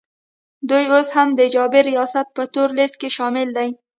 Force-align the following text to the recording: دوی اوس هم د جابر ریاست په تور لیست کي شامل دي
دوی 0.69 0.83
اوس 0.93 1.07
هم 1.17 1.29
د 1.39 1.41
جابر 1.53 1.83
ریاست 1.93 2.27
په 2.35 2.43
تور 2.53 2.69
لیست 2.79 2.95
کي 3.01 3.09
شامل 3.17 3.47
دي 3.57 3.69